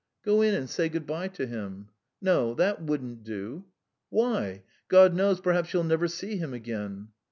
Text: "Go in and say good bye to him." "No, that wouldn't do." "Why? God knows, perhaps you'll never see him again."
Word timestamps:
"Go 0.25 0.41
in 0.41 0.55
and 0.55 0.67
say 0.67 0.89
good 0.89 1.05
bye 1.05 1.27
to 1.27 1.45
him." 1.45 1.89
"No, 2.21 2.55
that 2.55 2.81
wouldn't 2.81 3.23
do." 3.23 3.65
"Why? 4.09 4.63
God 4.87 5.13
knows, 5.13 5.39
perhaps 5.39 5.73
you'll 5.73 5.83
never 5.83 6.07
see 6.07 6.37
him 6.37 6.55
again." 6.55 7.09